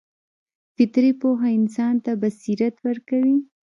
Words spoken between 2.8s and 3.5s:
ورکوي.